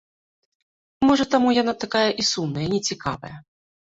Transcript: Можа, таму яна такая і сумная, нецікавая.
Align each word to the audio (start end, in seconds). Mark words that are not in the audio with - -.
Можа, 1.07 1.23
таму 1.35 1.51
яна 1.57 1.73
такая 1.85 2.03
і 2.23 2.27
сумная, 2.31 2.65
нецікавая. 2.75 3.33